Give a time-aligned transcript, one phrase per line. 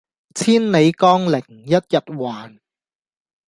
[0.33, 2.57] 千里江陵一日還